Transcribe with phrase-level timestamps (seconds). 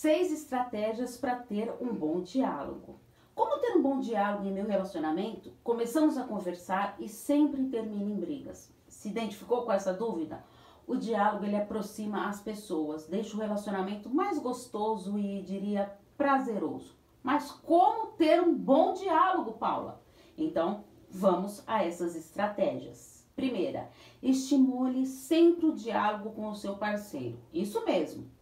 [0.00, 2.98] Seis estratégias para ter um bom diálogo.
[3.34, 5.52] Como ter um bom diálogo em meu relacionamento?
[5.62, 8.72] Começamos a conversar e sempre termina em brigas.
[8.88, 10.42] Se identificou com essa dúvida?
[10.86, 16.96] O diálogo ele aproxima as pessoas, deixa o relacionamento mais gostoso e diria prazeroso.
[17.22, 20.02] Mas como ter um bom diálogo, Paula?
[20.34, 23.28] Então, vamos a essas estratégias.
[23.36, 23.90] Primeira,
[24.22, 27.38] estimule sempre o diálogo com o seu parceiro.
[27.52, 28.40] Isso mesmo.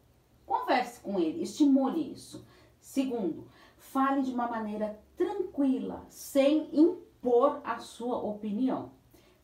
[0.48, 2.42] Converse com ele, estimule isso.
[2.80, 3.46] Segundo,
[3.76, 8.92] fale de uma maneira tranquila, sem impor a sua opinião.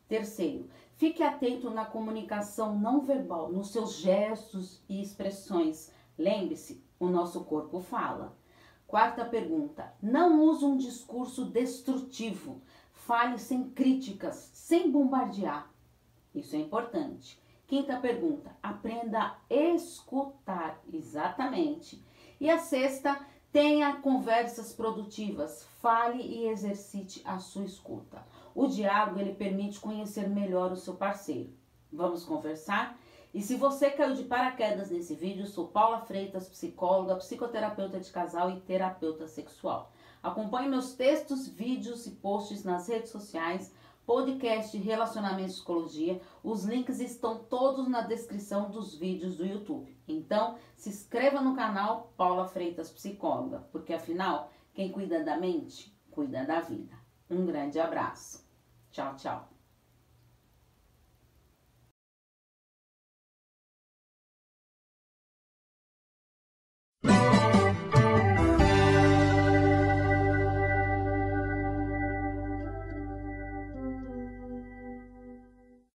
[0.08, 5.92] Terceiro, fique atento na comunicação não verbal, nos seus gestos e expressões.
[6.16, 8.34] Lembre-se, o nosso corpo fala.
[8.86, 12.62] Quarta pergunta: não use um discurso destrutivo.
[12.94, 15.70] Fale sem críticas, sem bombardear.
[16.34, 17.38] Isso é importante.
[17.74, 20.80] Quinta pergunta: aprenda a escutar.
[20.92, 22.00] Exatamente.
[22.40, 23.18] E a sexta,
[23.50, 25.66] tenha conversas produtivas.
[25.82, 28.24] Fale e exercite a sua escuta.
[28.54, 31.52] O diálogo ele permite conhecer melhor o seu parceiro.
[31.92, 32.96] Vamos conversar?
[33.34, 38.52] E se você caiu de paraquedas nesse vídeo, sou Paula Freitas, psicóloga, psicoterapeuta de casal
[38.52, 39.90] e terapeuta sexual.
[40.22, 43.74] Acompanhe meus textos, vídeos e posts nas redes sociais,
[44.06, 46.20] podcast Relacionamento e Psicologia.
[46.42, 49.96] Os links estão todos na descrição dos vídeos do YouTube.
[50.06, 56.44] Então, se inscreva no canal Paula Freitas Psicóloga, porque afinal, quem cuida da mente, cuida
[56.44, 56.94] da vida.
[57.30, 58.44] Um grande abraço.
[58.90, 59.53] Tchau, tchau.